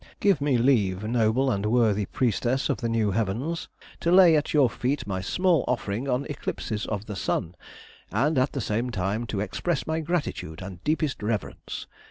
Give 0.19 0.41
me 0.41 0.57
leave, 0.57 1.03
noble 1.03 1.51
and 1.51 1.63
worthy 1.67 2.05
priestess 2.07 2.69
of 2.69 2.77
the 2.77 2.89
new 2.89 3.11
heavens, 3.11 3.69
to 3.99 4.11
lay 4.11 4.35
at 4.35 4.51
your 4.51 4.67
feet 4.67 5.05
my 5.05 5.21
small 5.21 5.63
offering 5.67 6.09
on 6.09 6.25
eclipses 6.25 6.87
of 6.87 7.05
the 7.05 7.15
sun, 7.15 7.53
and 8.11 8.39
at 8.39 8.53
the 8.53 8.61
same 8.61 8.89
time 8.89 9.27
to 9.27 9.41
express 9.41 9.85
my 9.85 9.99
gratitude 9.99 10.59
and 10.63 10.83
deepest 10.83 11.21
reverence. 11.21 11.85